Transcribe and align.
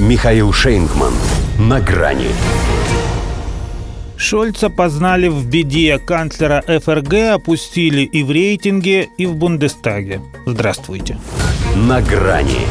Михаил 0.00 0.50
Шейнгман. 0.50 1.12
На 1.58 1.78
грани. 1.78 2.28
Шольца 4.16 4.70
познали 4.70 5.28
в 5.28 5.46
беде, 5.46 5.98
канцлера 5.98 6.64
ФРГ 6.66 7.34
опустили 7.34 8.00
и 8.04 8.22
в 8.22 8.30
рейтинге, 8.30 9.10
и 9.18 9.26
в 9.26 9.36
Бундестаге. 9.36 10.22
Здравствуйте. 10.46 11.18
На 11.76 12.00
грани. 12.00 12.66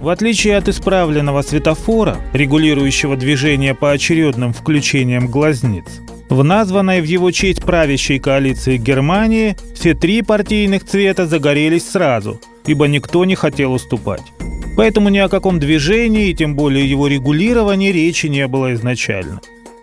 В 0.00 0.08
отличие 0.08 0.56
от 0.56 0.66
исправленного 0.68 1.42
светофора, 1.42 2.16
регулирующего 2.32 3.16
движение 3.16 3.74
по 3.74 3.90
очередным 3.90 4.54
включениям 4.54 5.26
глазниц, 5.26 5.84
в 6.30 6.42
названной 6.42 7.02
в 7.02 7.04
его 7.04 7.30
честь 7.32 7.62
правящей 7.62 8.18
коалиции 8.18 8.78
Германии 8.78 9.58
все 9.74 9.92
три 9.92 10.22
партийных 10.22 10.86
цвета 10.86 11.26
загорелись 11.26 11.90
сразу, 11.90 12.40
ибо 12.64 12.86
никто 12.86 13.26
не 13.26 13.34
хотел 13.34 13.74
уступать. 13.74 14.22
Поэтому 14.80 15.10
ни 15.10 15.18
о 15.18 15.28
каком 15.28 15.58
движении 15.58 16.30
и 16.30 16.34
тем 16.34 16.56
более 16.56 16.88
его 16.88 17.06
регулировании 17.06 17.92
речи 17.92 18.28
не 18.28 18.48
было 18.48 18.72
изначально. 18.72 19.42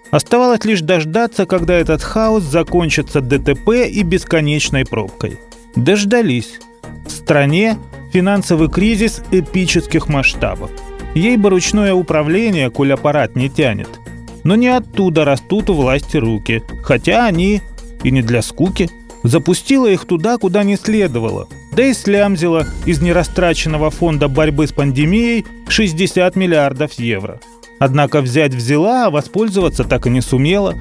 Оставалось 0.09 0.66
лишь 0.66 0.81
дождаться, 0.81 1.45
когда 1.45 1.76
этот 1.76 2.02
хаос 2.02 2.41
закончится 2.41 3.21
ДТП 3.21 3.88
и 3.88 4.02
бесконечной 4.02 4.85
пробкой. 4.88 5.38
Дождались. 5.76 6.59
В 7.05 7.12
стране 7.12 7.77
финансовый 8.12 8.71
кризис 8.71 9.21
эпических 9.30 10.09
масштабов. 10.09 10.71
Ей 11.13 11.38
бы 11.38 11.52
ручное 11.52 11.93
управление, 11.93 12.71
коль 12.71 12.91
аппарат 12.91 13.35
не 13.35 13.49
тянет. 13.49 13.99
Но 14.43 14.55
не 14.55 14.70
оттуда 14.70 15.26
растут 15.26 15.70
у 15.70 15.76
власти 15.76 16.18
руки, 16.18 16.63
хотя 16.82 17.27
они, 17.27 17.62
и 18.04 18.09
не 18.09 18.23
для 18.23 18.41
скуки, 18.41 18.90
запустила 19.21 19.85
их 19.85 20.05
туда, 20.05 20.40
куда 20.40 20.63
не 20.63 20.76
следовало, 20.76 21.48
да 21.77 21.86
и 21.86 21.94
слямзила 21.94 22.66
из 22.88 23.02
нерастраченного 23.02 23.91
фонда 23.91 24.27
борьбы 24.27 24.66
с 24.66 24.72
пандемией 24.72 25.45
60 25.68 26.35
миллиардов 26.35 26.94
евро. 26.94 27.40
Однако 27.77 28.22
взять 28.22 28.55
взяла, 28.55 29.05
а 29.05 29.09
воспользоваться 29.12 29.84
так 29.84 30.07
и 30.07 30.10
не 30.10 30.21
сумела. 30.21 30.74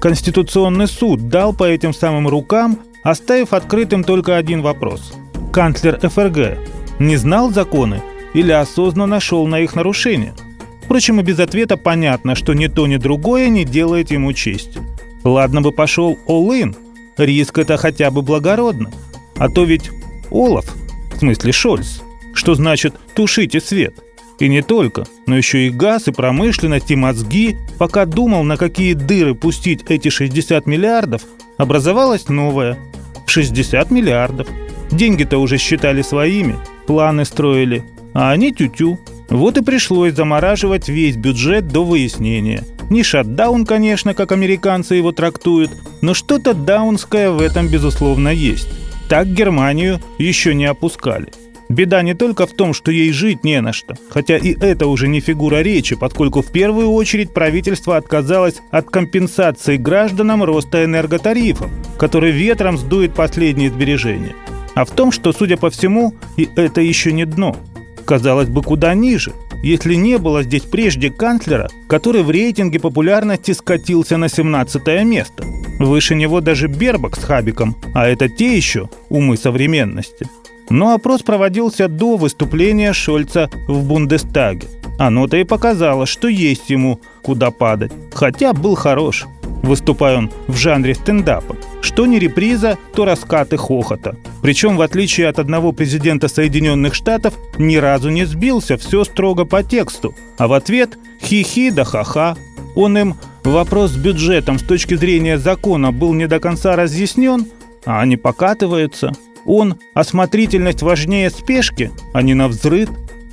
Конституционный 0.00 0.88
суд 0.88 1.28
дал 1.28 1.52
по 1.52 1.62
этим 1.62 1.94
самым 1.94 2.26
рукам, 2.26 2.80
оставив 3.04 3.52
открытым 3.52 4.02
только 4.02 4.36
один 4.36 4.60
вопрос. 4.60 5.12
Канцлер 5.52 6.00
ФРГ 6.00 6.58
не 6.98 7.14
знал 7.14 7.52
законы 7.52 8.02
или 8.34 8.50
осознанно 8.50 9.20
шел 9.20 9.46
на 9.46 9.60
их 9.60 9.76
нарушение? 9.76 10.34
Впрочем, 10.82 11.20
и 11.20 11.22
без 11.22 11.38
ответа 11.38 11.76
понятно, 11.76 12.34
что 12.34 12.54
ни 12.54 12.66
то, 12.66 12.88
ни 12.88 12.96
другое 12.96 13.50
не 13.50 13.64
делает 13.64 14.10
ему 14.10 14.32
чести. 14.32 14.80
Ладно 15.22 15.62
бы 15.62 15.70
пошел 15.70 16.18
all 16.26 16.74
риск 17.18 17.58
это 17.58 17.76
хотя 17.76 18.10
бы 18.10 18.22
благородно. 18.22 18.90
А 19.36 19.48
то 19.48 19.62
ведь 19.62 19.90
Олаф, 20.30 20.66
в 21.14 21.18
смысле 21.18 21.52
Шольц, 21.52 22.00
что 22.34 22.54
значит 22.54 22.94
«тушите 23.14 23.60
свет». 23.60 23.94
И 24.40 24.48
не 24.48 24.62
только, 24.62 25.04
но 25.26 25.36
еще 25.36 25.66
и 25.66 25.70
газ, 25.70 26.08
и 26.08 26.12
промышленность, 26.12 26.90
и 26.90 26.96
мозги. 26.96 27.58
Пока 27.78 28.06
думал, 28.06 28.42
на 28.42 28.56
какие 28.56 28.94
дыры 28.94 29.34
пустить 29.34 29.84
эти 29.90 30.08
60 30.08 30.66
миллиардов, 30.66 31.22
образовалась 31.58 32.28
новая. 32.28 32.78
В 33.26 33.30
60 33.30 33.90
миллиардов. 33.90 34.48
Деньги-то 34.90 35.38
уже 35.38 35.58
считали 35.58 36.00
своими, 36.00 36.56
планы 36.86 37.26
строили, 37.26 37.84
а 38.14 38.30
они 38.32 38.52
тю-тю. 38.52 38.98
Вот 39.28 39.58
и 39.58 39.62
пришлось 39.62 40.14
замораживать 40.14 40.88
весь 40.88 41.16
бюджет 41.16 41.68
до 41.68 41.84
выяснения. 41.84 42.64
Не 42.88 43.04
шатдаун, 43.04 43.64
конечно, 43.66 44.14
как 44.14 44.32
американцы 44.32 44.96
его 44.96 45.12
трактуют, 45.12 45.70
но 46.00 46.14
что-то 46.14 46.54
даунское 46.54 47.30
в 47.30 47.40
этом, 47.40 47.68
безусловно, 47.68 48.30
есть. 48.30 48.68
Так 49.10 49.26
Германию 49.26 50.00
еще 50.18 50.54
не 50.54 50.66
опускали. 50.66 51.32
Беда 51.68 52.00
не 52.02 52.14
только 52.14 52.46
в 52.46 52.52
том, 52.52 52.72
что 52.72 52.92
ей 52.92 53.12
жить 53.12 53.42
не 53.42 53.60
на 53.60 53.72
что, 53.72 53.96
хотя 54.08 54.36
и 54.36 54.54
это 54.60 54.86
уже 54.86 55.08
не 55.08 55.18
фигура 55.18 55.62
речи, 55.62 55.96
поскольку 55.96 56.42
в 56.42 56.52
первую 56.52 56.92
очередь 56.92 57.34
правительство 57.34 57.96
отказалось 57.96 58.60
от 58.70 58.88
компенсации 58.88 59.78
гражданам 59.78 60.44
роста 60.44 60.84
энерготарифов, 60.84 61.68
который 61.98 62.30
ветром 62.30 62.78
сдует 62.78 63.12
последние 63.12 63.70
сбережения. 63.70 64.36
А 64.76 64.84
в 64.84 64.90
том, 64.92 65.10
что, 65.10 65.32
судя 65.32 65.56
по 65.56 65.70
всему, 65.70 66.14
и 66.36 66.48
это 66.54 66.80
еще 66.80 67.10
не 67.10 67.24
дно. 67.24 67.56
Казалось 68.04 68.48
бы, 68.48 68.62
куда 68.62 68.94
ниже, 68.94 69.32
если 69.64 69.94
не 69.94 70.18
было 70.18 70.44
здесь 70.44 70.62
прежде 70.62 71.10
канцлера, 71.10 71.68
который 71.88 72.22
в 72.22 72.30
рейтинге 72.30 72.78
популярности 72.78 73.50
скатился 73.50 74.18
на 74.18 74.28
17 74.28 75.04
место. 75.04 75.44
Выше 75.80 76.14
него 76.14 76.42
даже 76.42 76.68
Бербак 76.68 77.16
с 77.16 77.24
Хабиком, 77.24 77.74
а 77.94 78.06
это 78.06 78.28
те 78.28 78.54
еще 78.54 78.90
умы 79.08 79.38
современности. 79.38 80.26
Но 80.68 80.92
опрос 80.92 81.22
проводился 81.22 81.88
до 81.88 82.18
выступления 82.18 82.92
Шольца 82.92 83.48
в 83.66 83.82
Бундестаге. 83.84 84.68
Оно-то 84.98 85.38
и 85.38 85.44
показало, 85.44 86.04
что 86.04 86.28
есть 86.28 86.68
ему 86.68 87.00
куда 87.22 87.50
падать. 87.50 87.92
Хотя 88.12 88.52
был 88.52 88.74
хорош. 88.74 89.24
Выступая 89.62 90.18
он 90.18 90.30
в 90.48 90.56
жанре 90.56 90.94
стендапа. 90.94 91.56
Что 91.80 92.04
не 92.04 92.18
реприза, 92.18 92.76
то 92.94 93.06
раскаты 93.06 93.56
хохота. 93.56 94.16
Причем, 94.42 94.76
в 94.76 94.82
отличие 94.82 95.28
от 95.28 95.38
одного 95.38 95.72
президента 95.72 96.28
Соединенных 96.28 96.94
Штатов, 96.94 97.34
ни 97.56 97.76
разу 97.76 98.10
не 98.10 98.26
сбился, 98.26 98.76
все 98.76 99.04
строго 99.04 99.46
по 99.46 99.62
тексту. 99.62 100.14
А 100.36 100.46
в 100.46 100.52
ответ 100.52 100.98
хи-хи 101.22 101.70
да 101.70 101.84
ха-ха. 101.84 102.36
Он 102.74 102.98
им 102.98 103.14
вопрос 103.44 103.92
с 103.92 103.96
бюджетом 103.96 104.58
с 104.58 104.62
точки 104.62 104.94
зрения 104.94 105.38
закона 105.38 105.92
был 105.92 106.12
не 106.12 106.26
до 106.26 106.40
конца 106.40 106.76
разъяснен, 106.76 107.46
а 107.84 108.00
они 108.00 108.16
покатываются. 108.16 109.12
Он 109.46 109.76
осмотрительность 109.94 110.82
важнее 110.82 111.30
спешки, 111.30 111.90
а 112.12 112.22
не 112.22 112.34
на 112.34 112.48
взрыв. 112.48 112.90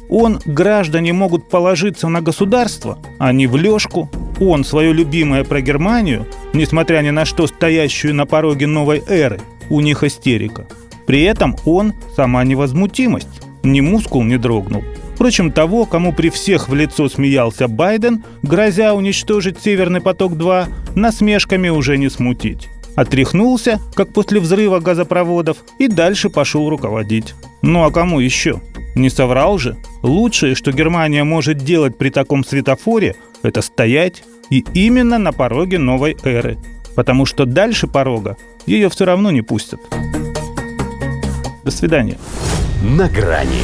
Он 0.09 0.39
граждане 0.45 1.11
могут 1.11 1.49
положиться 1.49 2.07
на 2.07 2.21
государство, 2.21 2.97
а 3.19 3.33
не 3.33 3.45
в 3.45 3.57
лёжку. 3.57 4.09
Он 4.39 4.63
свое 4.63 4.93
любимое 4.93 5.43
про 5.43 5.61
Германию, 5.61 6.25
несмотря 6.53 7.01
ни 7.01 7.09
на 7.09 7.25
что 7.25 7.47
стоящую 7.47 8.15
на 8.15 8.25
пороге 8.25 8.67
новой 8.67 9.03
эры, 9.07 9.41
у 9.69 9.81
них 9.81 10.03
истерика. 10.03 10.67
При 11.05 11.23
этом 11.23 11.55
он 11.65 11.93
сама 12.15 12.43
невозмутимость, 12.43 13.41
ни 13.63 13.81
мускул 13.81 14.23
не 14.23 14.37
дрогнул. 14.37 14.83
Впрочем, 15.17 15.51
того, 15.51 15.87
кому 15.87 16.13
при 16.13 16.29
всех 16.29 16.69
в 16.69 16.75
лицо 16.75 17.09
смеялся 17.09 17.67
Байден, 17.67 18.23
грозя 18.43 18.93
уничтожить 18.93 19.59
«Северный 19.59 19.99
поток-2», 19.99 20.67
насмешками 20.93 21.69
уже 21.69 21.97
не 21.97 22.07
смутить. 22.07 22.69
Отряхнулся, 22.95 23.79
как 23.95 24.13
после 24.13 24.39
взрыва 24.39 24.79
газопроводов, 24.79 25.57
и 25.79 25.87
дальше 25.87 26.29
пошел 26.29 26.69
руководить. 26.69 27.33
Ну 27.63 27.83
а 27.83 27.89
кому 27.89 28.19
еще? 28.19 28.61
Не 28.93 29.09
соврал 29.09 29.57
же? 29.57 29.75
Лучшее, 30.03 30.53
что 30.53 30.71
Германия 30.71 31.23
может 31.23 31.57
делать 31.57 31.97
при 31.97 32.11
таком 32.11 32.45
светофоре, 32.45 33.15
это 33.41 33.63
стоять. 33.63 34.23
И 34.51 34.63
именно 34.75 35.17
на 35.17 35.31
пороге 35.31 35.79
новой 35.79 36.15
эры. 36.25 36.59
Потому 36.95 37.25
что 37.25 37.45
дальше 37.45 37.87
порога 37.87 38.37
ее 38.67 38.87
все 38.91 39.05
равно 39.05 39.31
не 39.31 39.41
пустят. 39.41 39.79
До 41.63 41.71
свидания. 41.71 42.19
На 42.83 43.09
грани 43.09 43.63